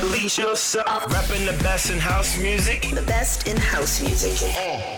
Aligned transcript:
Release 0.00 0.38
yourself. 0.38 1.04
Repping 1.08 1.44
the 1.46 1.62
best 1.62 1.90
in 1.90 1.98
house 1.98 2.38
music. 2.38 2.82
The 2.82 3.02
best 3.02 3.46
in 3.46 3.56
house 3.56 4.00
music. 4.00 4.32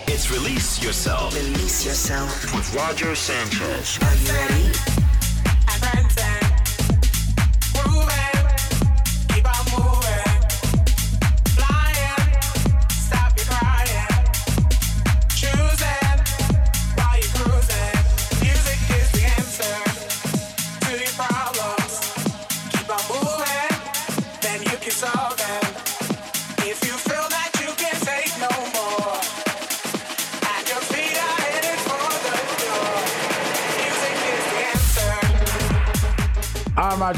It's 0.07 0.31
Release 0.31 0.81
Yourself. 0.83 1.35
Release 1.35 1.85
yourself. 1.85 2.55
With 2.55 2.73
Roger 2.75 3.15
Sanchez. 3.15 3.99
Are 4.01 4.15
you 4.15 4.31
ready? 4.33 4.94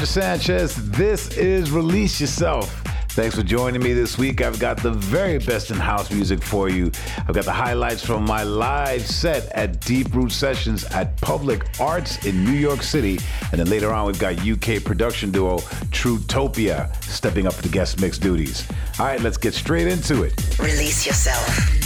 Sanchez. 0.08 0.74
This 0.90 1.36
is 1.36 1.70
Release 1.70 2.18
Yourself. 2.18 2.82
Thanks 3.10 3.36
for 3.36 3.42
joining 3.42 3.82
me 3.82 3.92
this 3.92 4.16
week. 4.16 4.40
I've 4.40 4.58
got 4.58 4.82
the 4.82 4.90
very 4.90 5.36
best 5.36 5.70
in 5.70 5.76
house 5.76 6.10
music 6.10 6.42
for 6.42 6.70
you. 6.70 6.90
I've 7.18 7.34
got 7.34 7.44
the 7.44 7.52
highlights 7.52 8.02
from 8.02 8.24
my 8.24 8.42
live 8.42 9.06
set 9.06 9.52
at 9.52 9.82
Deep 9.82 10.14
Root 10.14 10.32
Sessions 10.32 10.84
at 10.86 11.20
Public 11.20 11.66
Arts 11.78 12.24
in 12.24 12.42
New 12.42 12.52
York 12.52 12.82
City. 12.82 13.18
And 13.52 13.60
then 13.60 13.68
later 13.68 13.92
on, 13.92 14.06
we've 14.06 14.18
got 14.18 14.38
UK 14.48 14.82
production 14.82 15.30
duo 15.30 15.58
Trutopia 15.90 16.94
stepping 17.04 17.46
up 17.46 17.54
to 17.56 17.62
the 17.62 17.68
guest 17.68 18.00
mix 18.00 18.16
duties. 18.16 18.66
All 18.98 19.06
right, 19.06 19.20
let's 19.20 19.36
get 19.36 19.52
straight 19.52 19.88
into 19.88 20.22
it. 20.22 20.58
Release 20.58 21.06
yourself. 21.06 21.77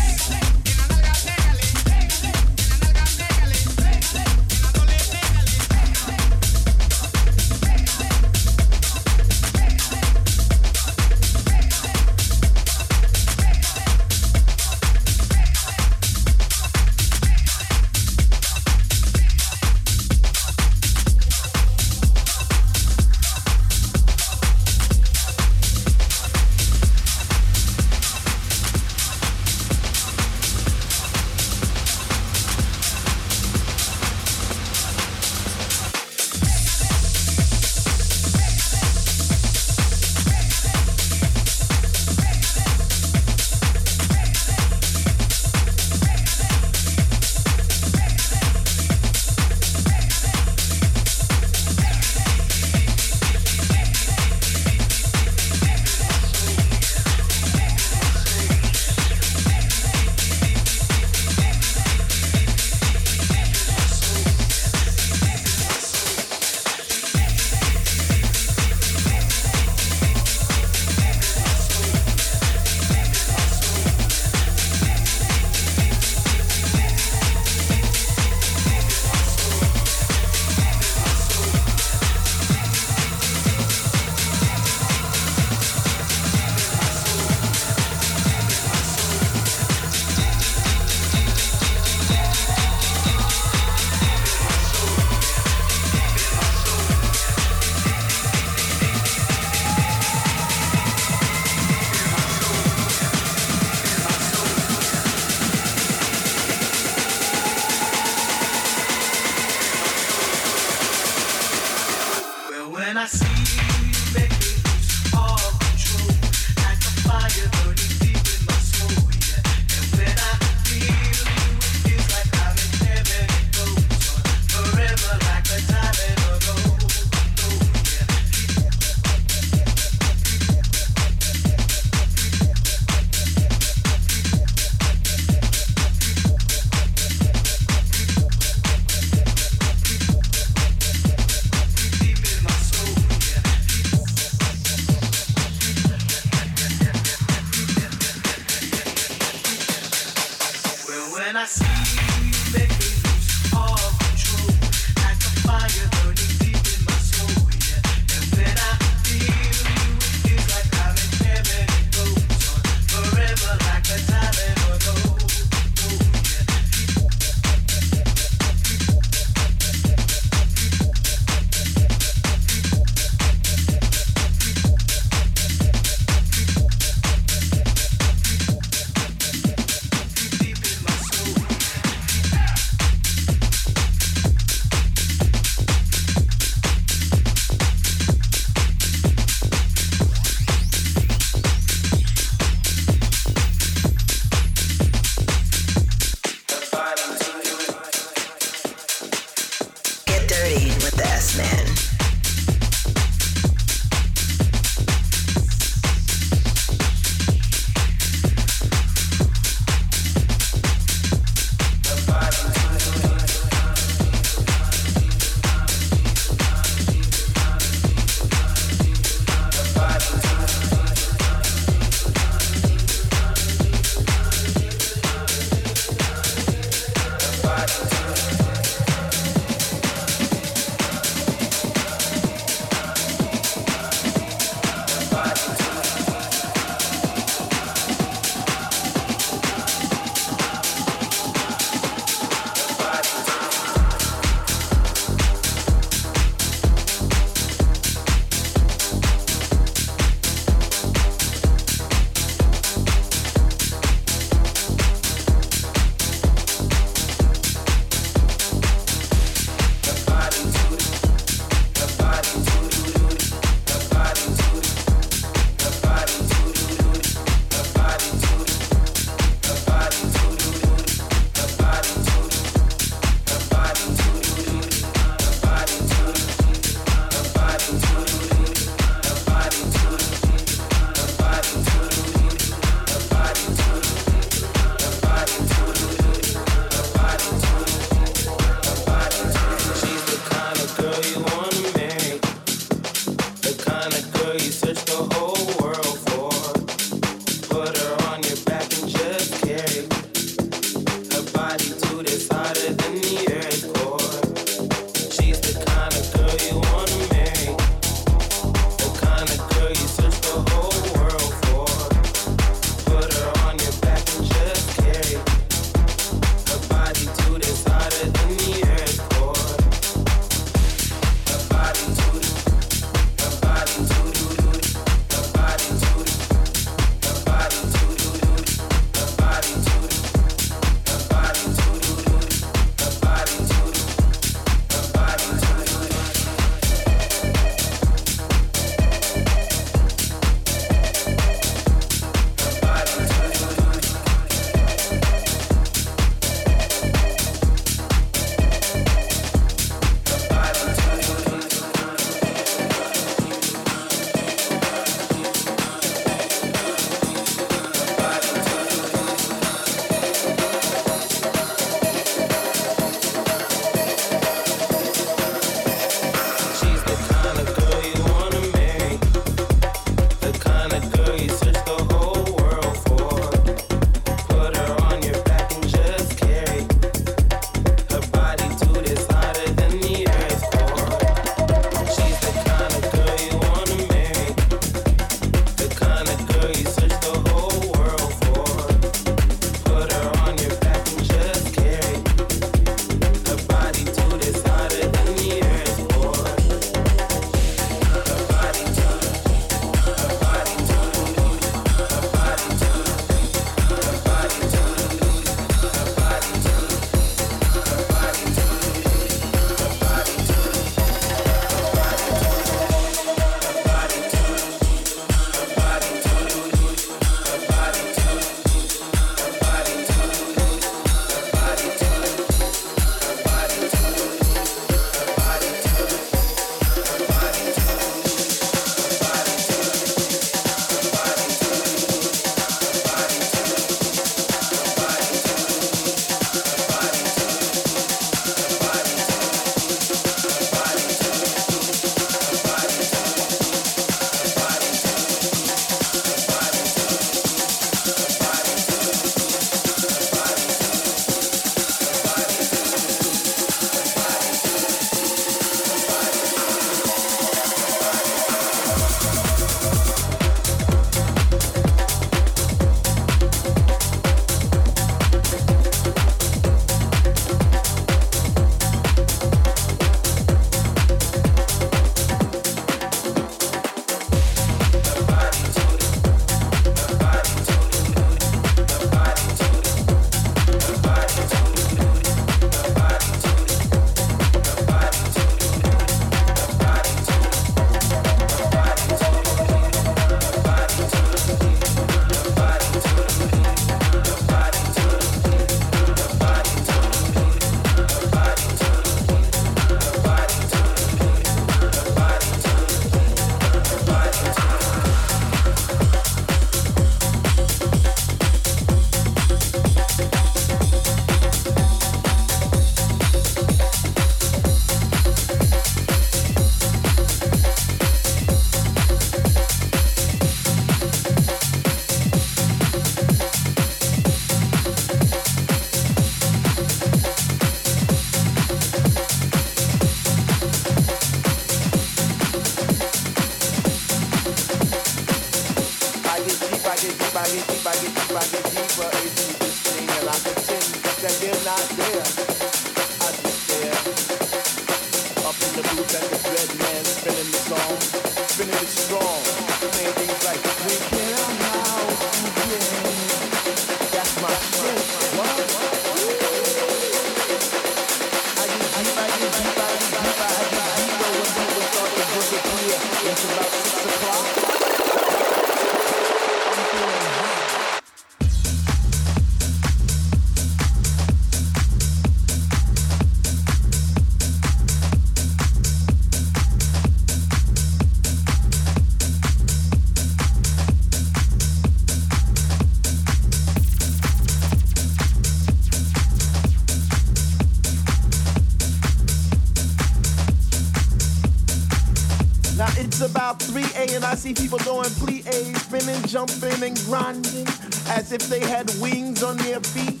See 594.24 594.32
people 594.32 594.56
doing 594.64 594.88
plie, 595.04 595.54
spinning, 595.68 596.00
jumping, 596.08 596.62
and 596.64 596.78
grinding 596.88 597.46
as 597.92 598.10
if 598.10 598.22
they 598.32 598.40
had 598.40 598.64
wings 598.80 599.22
on 599.22 599.36
their 599.44 599.60
feet. 599.60 600.00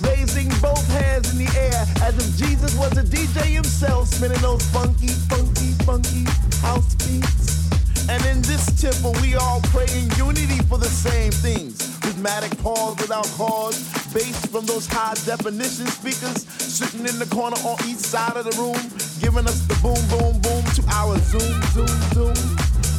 Raising 0.00 0.48
both 0.64 0.86
hands 0.88 1.28
in 1.28 1.44
the 1.44 1.50
air 1.52 1.84
as 2.00 2.16
if 2.16 2.28
Jesus 2.40 2.74
was 2.78 2.96
a 2.96 3.02
DJ 3.04 3.60
himself, 3.60 4.08
spinning 4.08 4.40
those 4.40 4.64
funky, 4.72 5.08
funky, 5.28 5.76
funky 5.84 6.24
house 6.64 6.94
beats. 7.04 7.68
And 8.08 8.24
in 8.24 8.40
this 8.48 8.64
temple, 8.80 9.12
we 9.20 9.34
all 9.34 9.60
pray 9.64 9.88
in 9.92 10.08
unity 10.16 10.64
for 10.64 10.78
the 10.78 10.88
same 10.88 11.30
things. 11.30 11.76
Rhythmic 12.00 12.56
pause 12.62 12.96
without 12.96 13.28
cause, 13.36 13.76
bass 14.14 14.46
from 14.46 14.64
those 14.64 14.86
high 14.86 15.20
definition 15.26 15.86
speakers 15.88 16.48
sitting 16.48 17.04
in 17.04 17.18
the 17.18 17.26
corner 17.26 17.60
on 17.68 17.76
each 17.84 18.00
side 18.00 18.38
of 18.38 18.46
the 18.48 18.56
room, 18.56 18.80
giving 19.20 19.44
us 19.44 19.60
the 19.68 19.76
boom, 19.84 20.00
boom, 20.08 20.40
boom 20.40 20.64
to 20.76 20.82
our 20.96 21.18
zoom, 21.28 21.60
zoom, 21.74 21.92
zoom. 22.14 22.73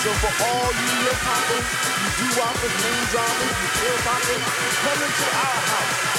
So 0.00 0.08
for 0.16 0.32
all 0.48 0.72
you 0.72 0.88
hip 1.04 1.20
hoppers, 1.28 1.68
you 2.00 2.08
do 2.16 2.40
hoppers, 2.40 2.72
name 2.72 3.04
droppers, 3.12 3.52
you 3.52 3.68
feel 3.76 3.98
hoppers, 4.08 4.42
come 4.80 4.96
into 4.96 5.28
our 5.28 5.60
house. 5.68 6.10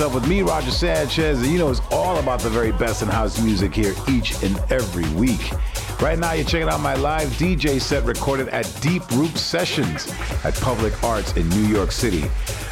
Yourself 0.00 0.22
with 0.22 0.30
me, 0.30 0.40
Roger 0.40 0.70
Sanchez, 0.70 1.42
and 1.42 1.52
you 1.52 1.58
know 1.58 1.68
it's 1.68 1.82
all 1.90 2.18
about 2.20 2.40
the 2.40 2.48
very 2.48 2.72
best 2.72 3.02
in 3.02 3.08
house 3.08 3.38
music 3.38 3.74
here 3.74 3.94
each 4.08 4.42
and 4.42 4.58
every 4.70 5.06
week. 5.10 5.52
Right 6.00 6.18
now, 6.18 6.32
you're 6.32 6.46
checking 6.46 6.70
out 6.70 6.80
my 6.80 6.94
live 6.94 7.28
DJ 7.32 7.78
set 7.78 8.04
recorded 8.04 8.48
at 8.48 8.64
Deep 8.80 9.02
Root 9.10 9.36
Sessions 9.36 10.10
at 10.42 10.58
Public 10.62 11.04
Arts 11.04 11.36
in 11.36 11.46
New 11.50 11.66
York 11.66 11.92
City. 11.92 12.24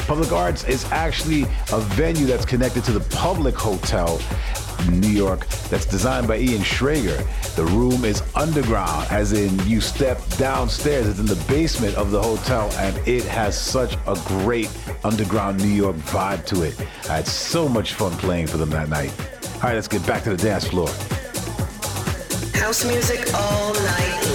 Public 0.07 0.33
Arts 0.33 0.64
is 0.64 0.87
actually 0.87 1.43
a 1.71 1.81
venue 1.81 2.25
that's 2.25 2.47
connected 2.47 2.83
to 2.85 2.93
the 2.93 3.14
Public 3.14 3.55
Hotel 3.55 4.19
New 4.88 5.09
York 5.09 5.47
that's 5.70 5.87
designed 5.87 6.26
by 6.28 6.38
Ian 6.38 6.62
Schrager. 6.62 7.18
The 7.54 7.64
room 7.66 8.04
is 8.04 8.22
underground, 8.35 9.07
as 9.11 9.33
in 9.33 9.59
you 9.68 9.81
step 9.81 10.20
downstairs. 10.37 11.09
It's 11.09 11.18
in 11.18 11.26
the 11.26 11.42
basement 11.46 11.96
of 11.96 12.11
the 12.11 12.22
hotel, 12.22 12.70
and 12.76 12.96
it 13.07 13.24
has 13.24 13.59
such 13.59 13.94
a 14.07 14.18
great 14.26 14.70
underground 15.04 15.59
New 15.59 15.68
York 15.68 15.96
vibe 15.96 16.44
to 16.46 16.62
it. 16.62 16.78
I 17.09 17.16
had 17.16 17.26
so 17.26 17.68
much 17.68 17.94
fun 17.94 18.12
playing 18.12 18.46
for 18.46 18.57
them 18.57 18.70
that 18.70 18.88
night. 18.88 19.12
All 19.57 19.62
right, 19.62 19.74
let's 19.74 19.88
get 19.88 20.07
back 20.07 20.24
to 20.24 20.31
the 20.31 20.37
dance 20.37 20.66
floor. 20.68 20.88
House 22.54 22.85
music 22.85 23.35
all 23.35 23.74
night 23.74 24.28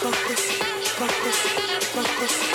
Focus, 0.00 0.40
focus, 0.98 1.36
focus, 1.94 2.45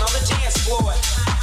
on 0.00 0.12
the 0.12 0.26
dance 0.26 0.58
floor. 0.58 1.35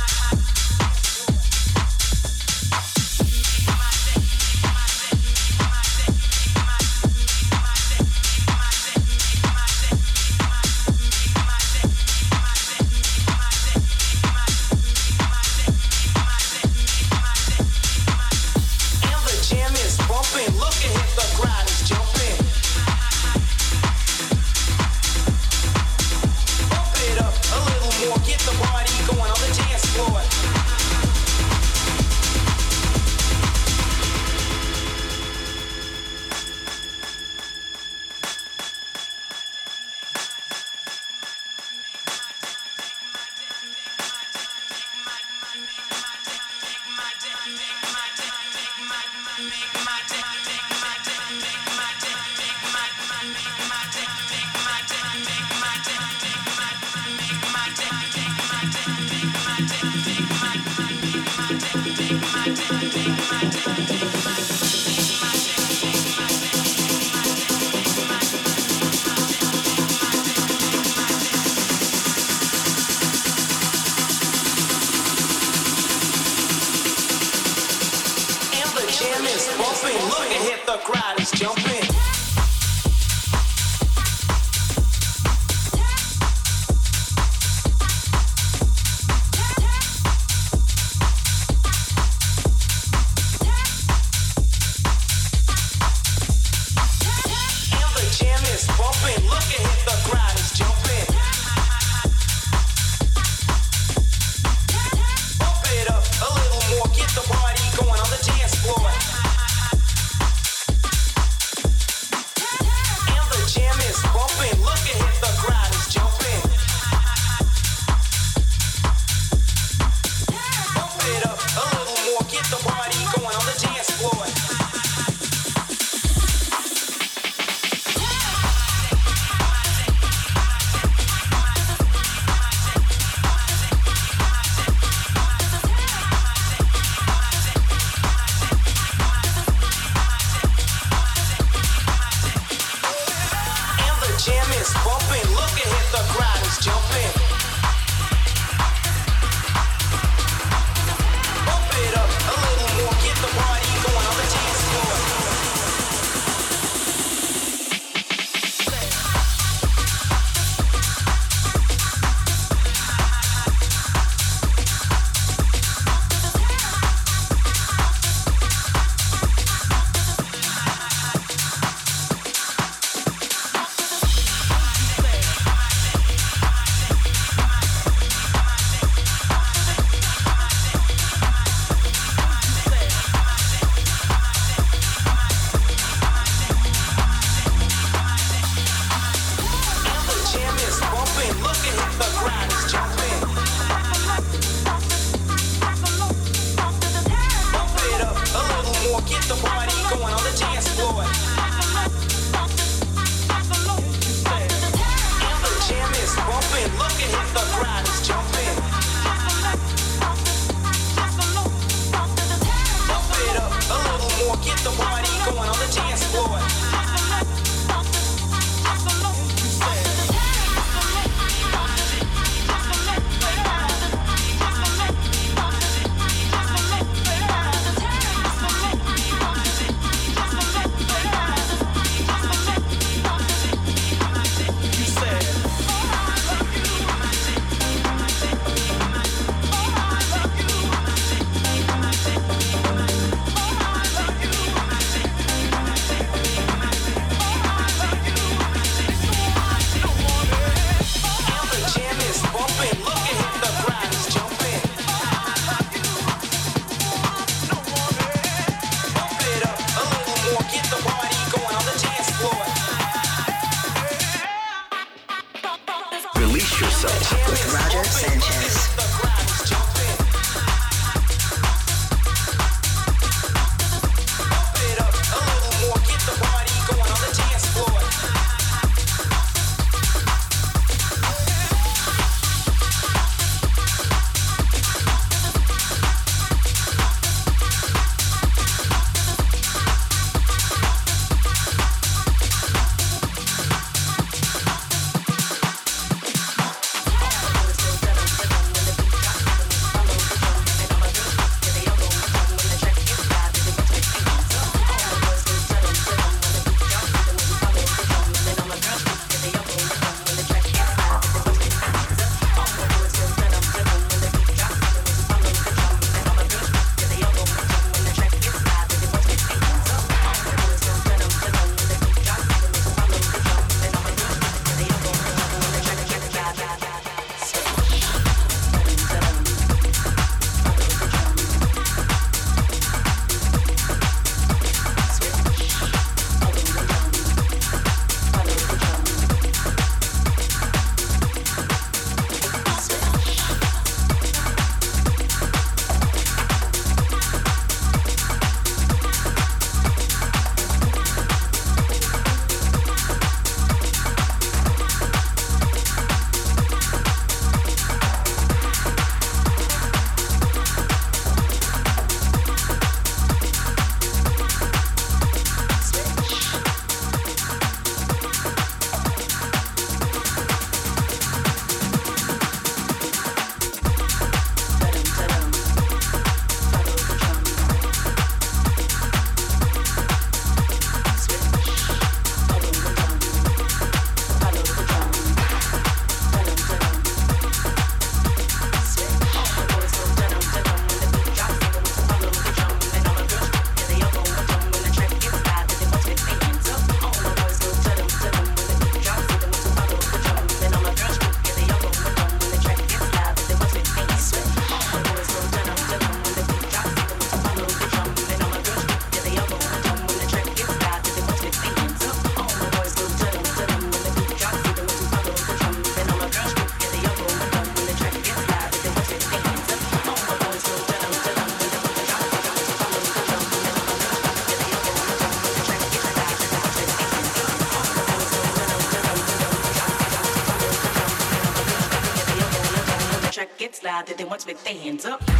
Gets 433.73 433.89
louder, 433.89 433.97
they 433.97 434.03
want 434.03 434.21
to 434.21 434.27
with 434.27 434.43
their 434.43 434.53
hands 434.53 434.85
up. 434.85 435.12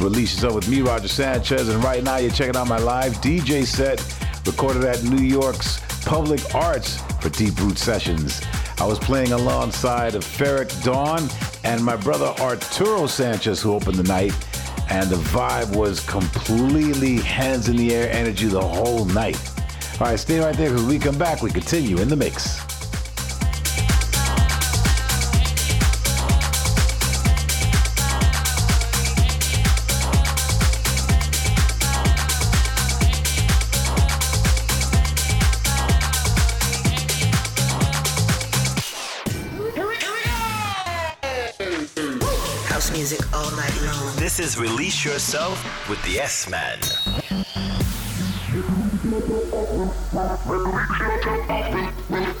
Release 0.00 0.34
Yourself 0.34 0.54
with 0.54 0.68
me, 0.68 0.82
Roger 0.82 1.08
Sanchez, 1.08 1.68
and 1.68 1.82
right 1.82 2.02
now 2.02 2.16
you're 2.16 2.30
checking 2.30 2.56
out 2.56 2.68
my 2.68 2.78
live 2.78 3.12
DJ 3.14 3.64
set 3.64 4.00
recorded 4.46 4.84
at 4.84 5.02
New 5.04 5.24
York's 5.24 5.80
Public 6.04 6.54
Arts 6.54 7.00
for 7.20 7.30
Deep 7.30 7.58
Root 7.60 7.78
Sessions. 7.78 8.42
I 8.78 8.86
was 8.86 8.98
playing 8.98 9.32
alongside 9.32 10.14
of 10.14 10.24
Ferreck 10.24 10.84
Dawn 10.84 11.28
and 11.64 11.84
my 11.84 11.96
brother 11.96 12.26
Arturo 12.40 13.06
Sanchez, 13.06 13.60
who 13.60 13.74
opened 13.74 13.96
the 13.96 14.02
night, 14.04 14.32
and 14.90 15.08
the 15.08 15.16
vibe 15.16 15.74
was 15.74 16.00
completely 16.00 17.16
hands 17.16 17.68
in 17.68 17.76
the 17.76 17.94
air 17.94 18.10
energy 18.12 18.46
the 18.46 18.60
whole 18.60 19.04
night. 19.06 19.40
All 20.00 20.08
right, 20.08 20.18
stay 20.18 20.38
right 20.40 20.56
there 20.56 20.70
because 20.70 20.84
we 20.84 20.98
come 20.98 21.18
back, 21.18 21.42
we 21.42 21.50
continue 21.50 21.98
in 21.98 22.08
the 22.08 22.16
mix. 22.16 22.55
With 45.88 46.02
the 46.04 46.18
S 46.18 46.48
Man. 46.48 46.78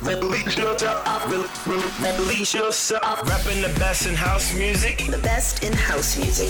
Release 0.02 0.56
yourself. 0.56 1.30
Release 2.18 2.54
yourself. 2.54 3.20
Repping 3.22 3.62
the 3.62 3.78
best 3.78 4.06
in 4.06 4.14
house 4.14 4.54
music. 4.56 4.98
The 4.98 5.18
best 5.18 5.62
in 5.64 5.72
house 5.72 6.16
music. 6.18 6.48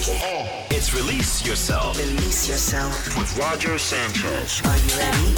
It's 0.71 0.95
Release 0.95 1.47
Yourself 1.47 1.99
Release 1.99 2.49
yourself. 2.49 3.17
with 3.19 3.37
Roger 3.39 3.79
Sanchez. 3.79 4.63
Are 4.65 4.77
you 4.77 4.99
ready? 4.99 5.35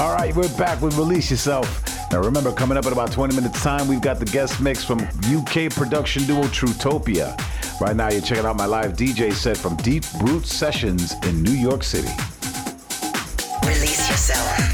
All 0.00 0.14
right, 0.14 0.34
we're 0.34 0.48
back 0.56 0.80
with 0.80 0.96
Release 0.96 1.30
Yourself. 1.30 1.84
Now 2.10 2.20
remember, 2.22 2.52
coming 2.52 2.78
up 2.78 2.86
in 2.86 2.92
about 2.92 3.12
20 3.12 3.34
minutes 3.34 3.62
time, 3.62 3.86
we've 3.88 4.00
got 4.00 4.18
the 4.18 4.24
guest 4.26 4.60
mix 4.60 4.84
from 4.84 5.00
UK 5.00 5.70
production 5.70 6.24
duo 6.24 6.42
Trutopia. 6.44 7.36
Right 7.80 7.94
now, 7.94 8.10
you're 8.10 8.20
checking 8.20 8.44
out 8.44 8.56
my 8.56 8.66
live 8.66 8.94
DJ 8.94 9.32
set 9.32 9.56
from 9.56 9.76
Deep 9.76 10.02
Root 10.22 10.44
Sessions 10.44 11.14
in 11.22 11.44
New 11.44 11.52
York 11.52 11.84
City. 11.84 12.08
Release 13.64 14.10
yourself. 14.10 14.67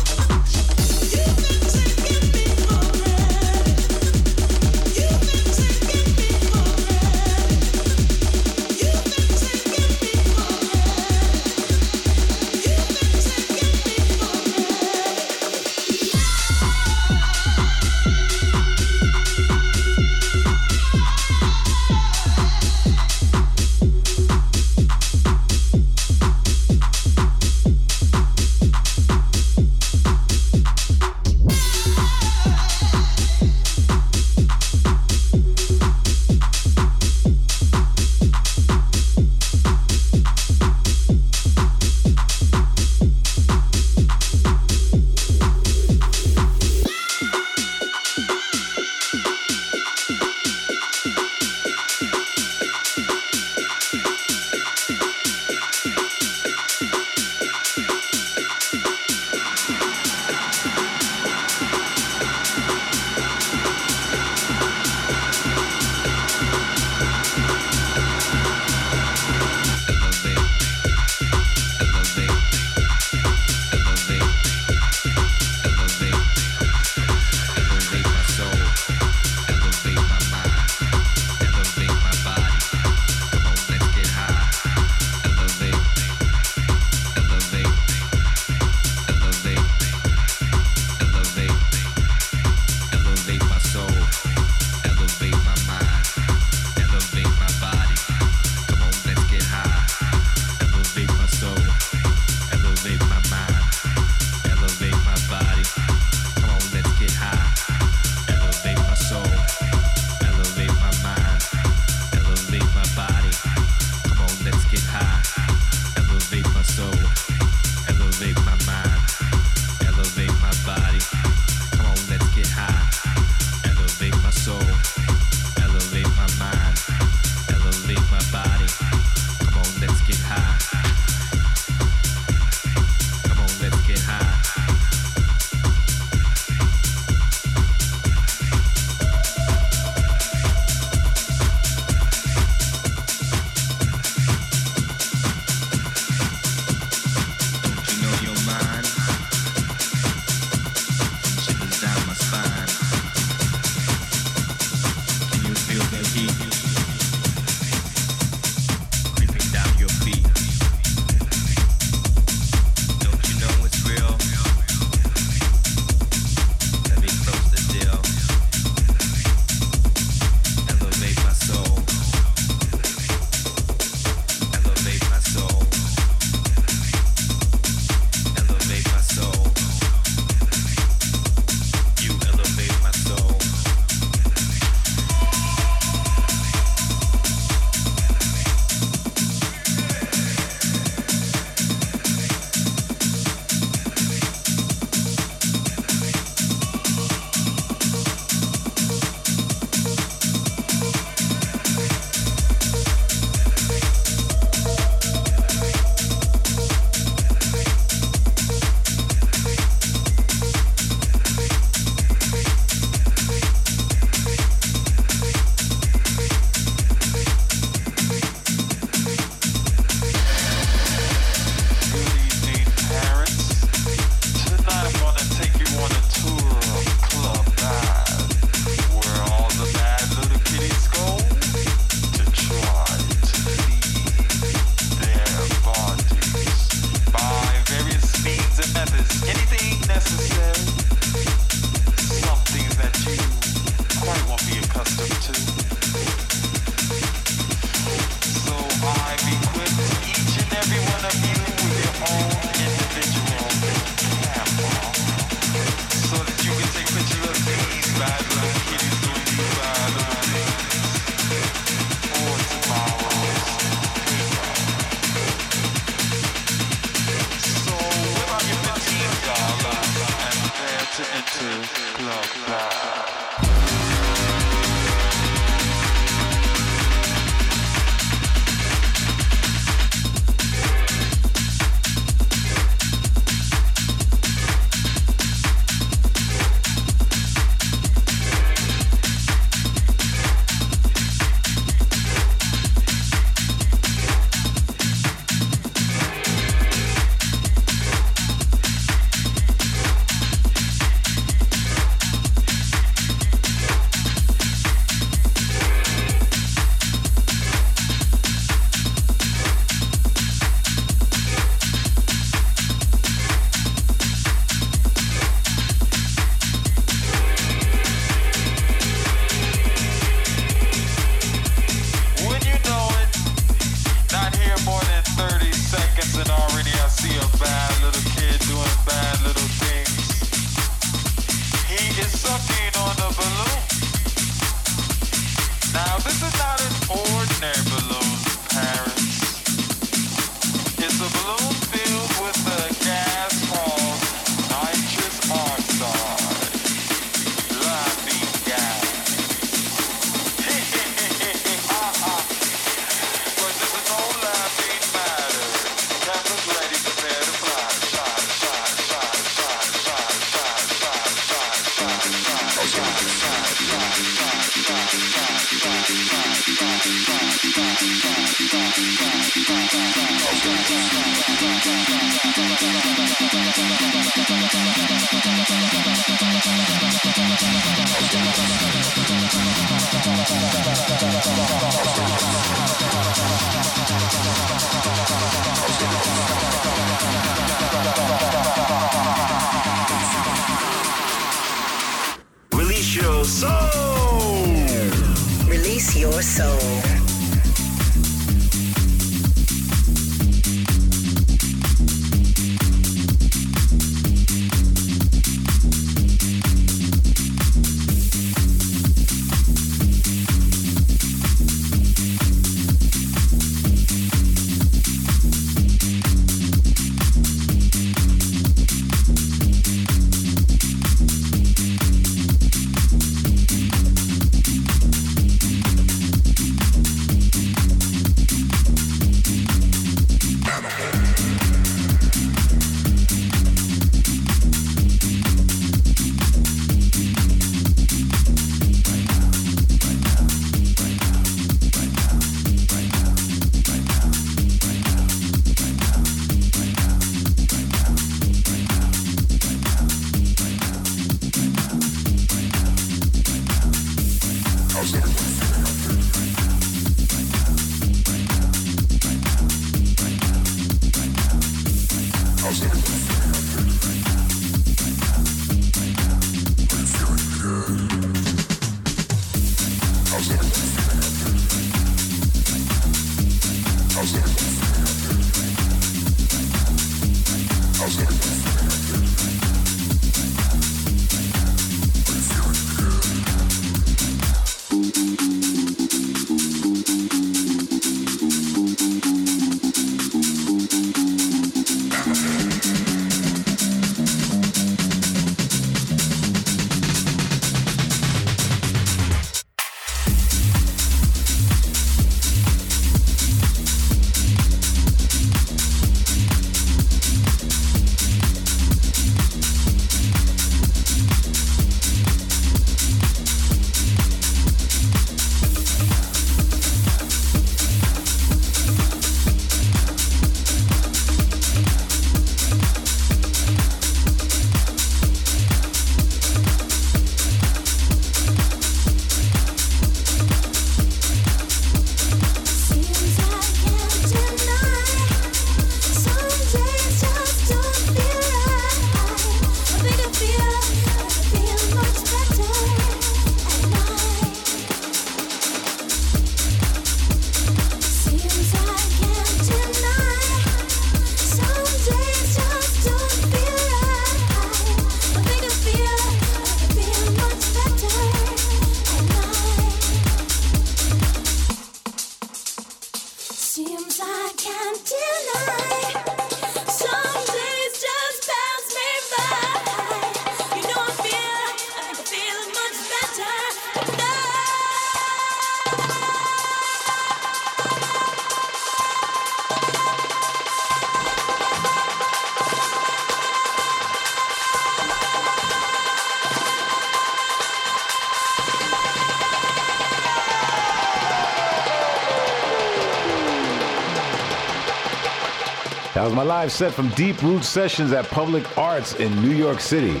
Live 596.26 596.50
set 596.50 596.74
from 596.74 596.88
Deep 596.90 597.22
Root 597.22 597.44
Sessions 597.44 597.92
at 597.92 598.04
Public 598.06 598.58
Arts 598.58 598.94
in 598.94 599.14
New 599.22 599.30
York 599.30 599.60
City. 599.60 599.92
The 599.92 600.00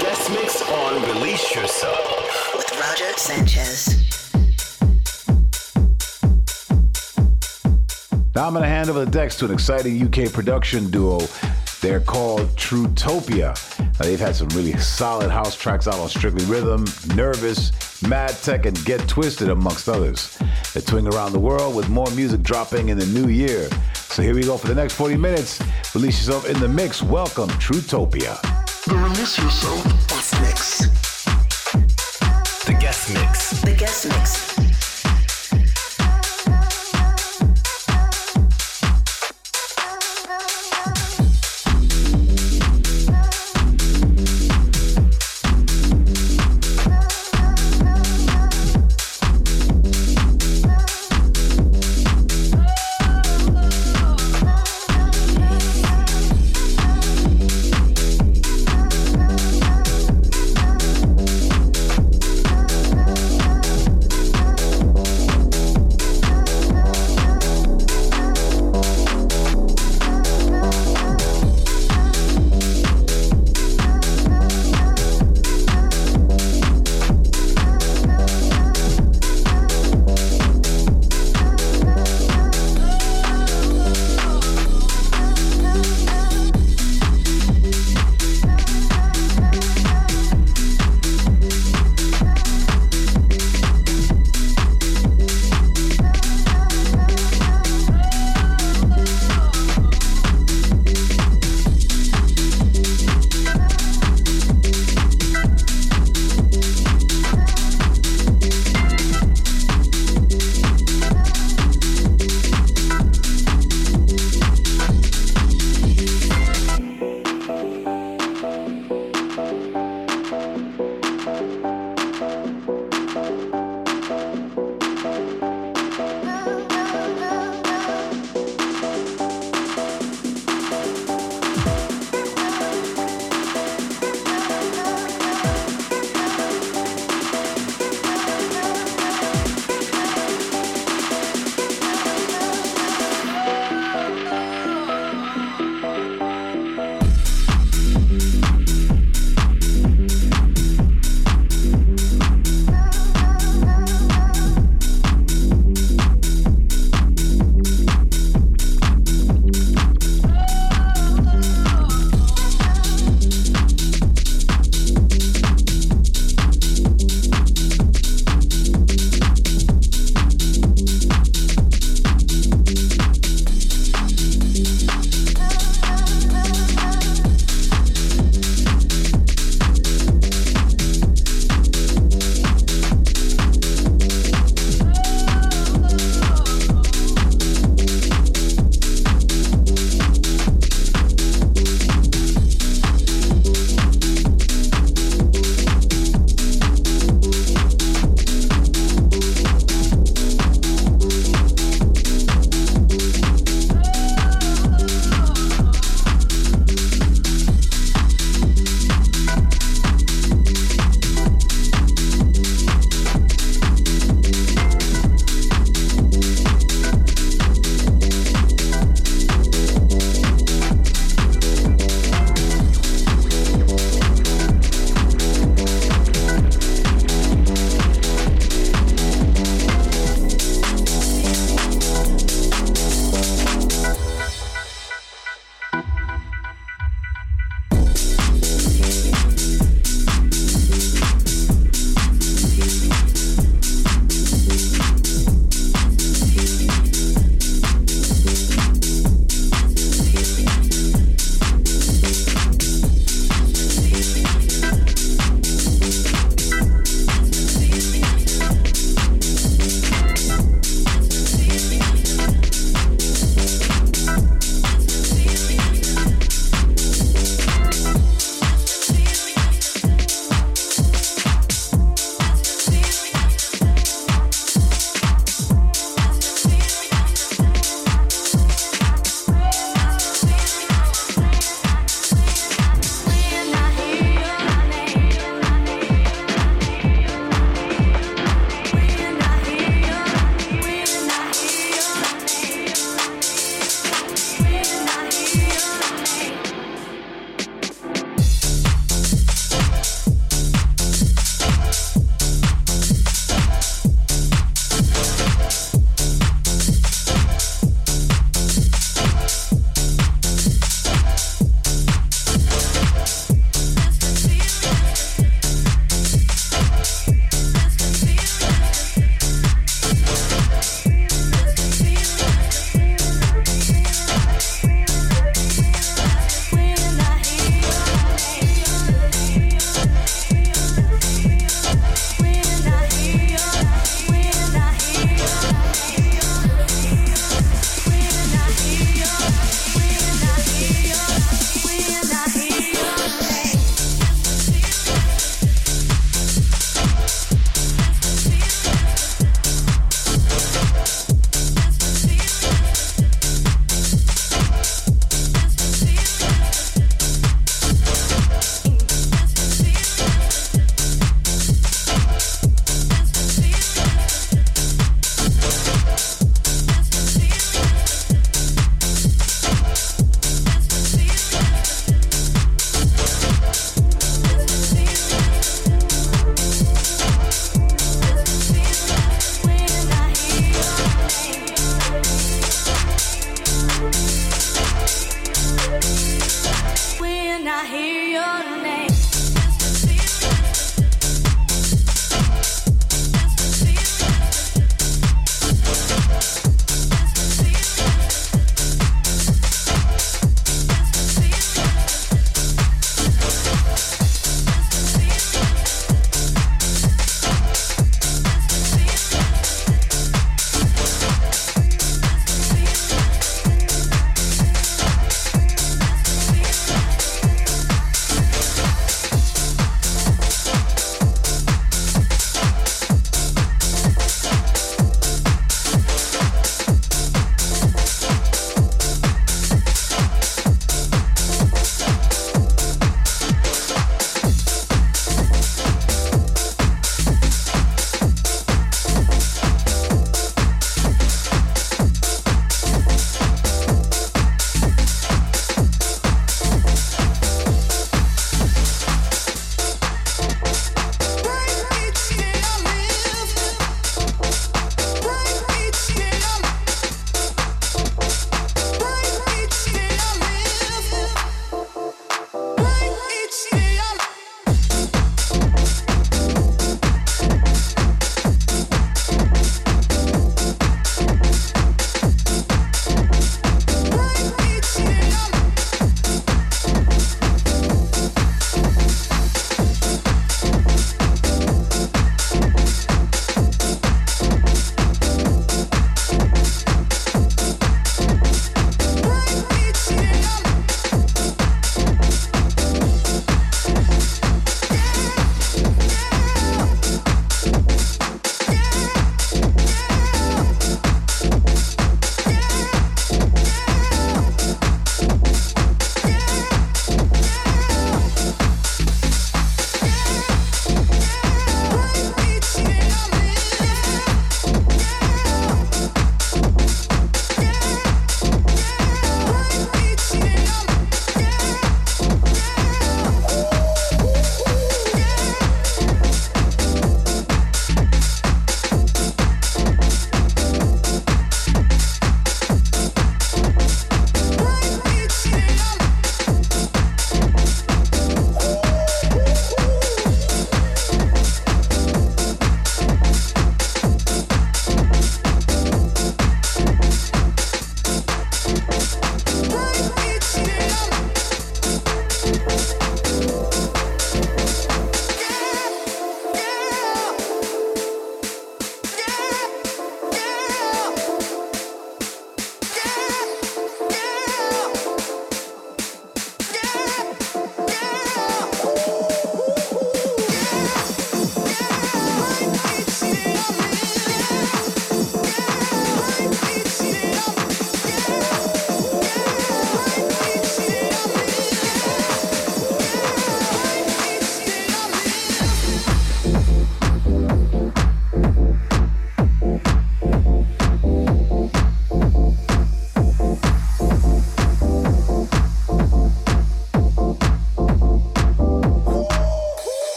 guest 0.00 0.30
mix 0.30 0.62
on 0.70 1.02
Release 1.16 1.52
Yourself. 1.52 2.54
With 2.54 2.70
Roger 2.80 3.12
Sanchez. 3.18 3.98
Now 8.36 8.46
I'm 8.46 8.52
going 8.52 8.62
to 8.62 8.68
hand 8.68 8.88
over 8.88 9.04
the 9.04 9.10
decks 9.10 9.36
to 9.38 9.46
an 9.46 9.50
exciting 9.50 10.00
UK 10.00 10.32
production 10.32 10.88
duo. 10.88 11.18
They're 11.80 12.00
called 12.00 12.46
Trutopia. 12.50 13.58
Now, 13.98 14.06
they've 14.06 14.20
had 14.20 14.36
some 14.36 14.48
really 14.50 14.78
solid 14.78 15.32
house 15.32 15.56
tracks 15.56 15.88
out 15.88 15.98
on 15.98 16.08
Strictly 16.08 16.44
Rhythm, 16.44 16.84
Nervous, 17.16 18.00
Mad 18.02 18.30
Tech, 18.42 18.64
and 18.64 18.84
Get 18.84 19.00
Twisted, 19.08 19.50
amongst 19.50 19.88
others. 19.88 20.38
Touring 20.80 21.06
around 21.06 21.32
the 21.32 21.38
world 21.38 21.76
with 21.76 21.88
more 21.90 22.10
music 22.12 22.42
dropping 22.42 22.88
in 22.88 22.98
the 22.98 23.06
new 23.06 23.28
year. 23.28 23.68
So 23.94 24.22
here 24.22 24.34
we 24.34 24.42
go 24.42 24.56
for 24.56 24.68
the 24.68 24.74
next 24.74 24.94
40 24.94 25.16
minutes. 25.16 25.60
Release 25.94 26.18
yourself 26.26 26.48
in 26.48 26.58
the 26.60 26.68
mix. 26.68 27.02
Welcome, 27.02 27.50
Trutopia. 27.50 28.40
The 28.86 28.96
Release 28.96 29.38
Yourself 29.38 30.01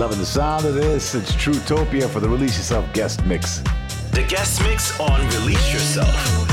Loving 0.00 0.18
the 0.18 0.24
sound 0.24 0.64
of 0.64 0.72
this. 0.72 1.14
It's 1.14 1.32
Trutopia 1.32 2.08
for 2.08 2.20
the 2.20 2.28
Release 2.28 2.56
Yourself 2.56 2.90
guest 2.94 3.22
mix. 3.26 3.58
The 4.12 4.24
guest 4.26 4.62
mix 4.62 4.98
on 4.98 5.20
Release 5.28 5.74
Yourself. 5.74 6.49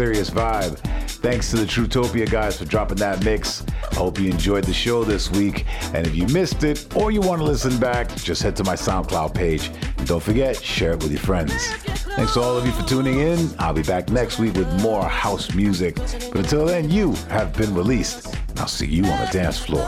serious 0.00 0.30
vibe. 0.30 0.78
Thanks 1.20 1.50
to 1.50 1.56
the 1.58 1.66
Trutopia 1.66 2.30
guys 2.30 2.56
for 2.56 2.64
dropping 2.64 2.96
that 2.96 3.22
mix. 3.22 3.62
I 3.92 3.96
hope 3.96 4.18
you 4.18 4.30
enjoyed 4.30 4.64
the 4.64 4.72
show 4.72 5.04
this 5.04 5.30
week. 5.30 5.66
And 5.92 6.06
if 6.06 6.14
you 6.14 6.26
missed 6.28 6.64
it 6.64 6.96
or 6.96 7.10
you 7.10 7.20
want 7.20 7.42
to 7.42 7.44
listen 7.44 7.78
back, 7.78 8.08
just 8.16 8.42
head 8.42 8.56
to 8.56 8.64
my 8.64 8.76
SoundCloud 8.76 9.34
page. 9.34 9.70
And 9.98 10.08
don't 10.08 10.22
forget, 10.22 10.56
share 10.56 10.92
it 10.92 11.02
with 11.02 11.12
your 11.12 11.20
friends. 11.20 11.52
Thanks 12.16 12.32
to 12.32 12.40
all 12.40 12.56
of 12.56 12.64
you 12.64 12.72
for 12.72 12.88
tuning 12.88 13.18
in. 13.18 13.50
I'll 13.58 13.74
be 13.74 13.82
back 13.82 14.08
next 14.08 14.38
week 14.38 14.54
with 14.54 14.72
more 14.80 15.04
house 15.04 15.54
music. 15.54 15.96
But 15.96 16.36
until 16.36 16.64
then, 16.64 16.88
you 16.88 17.12
have 17.28 17.54
been 17.54 17.74
released. 17.74 18.34
And 18.48 18.60
I'll 18.60 18.68
see 18.68 18.86
you 18.86 19.04
on 19.04 19.26
the 19.26 19.30
dance 19.30 19.58
floor. 19.58 19.86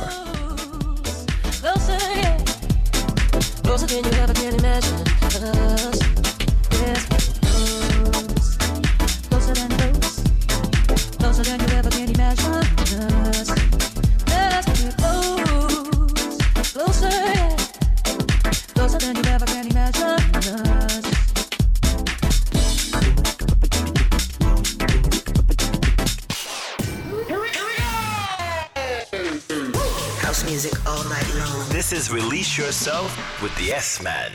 with 33.40 33.54
the 33.58 33.72
S 33.72 34.02
Man. 34.02 34.32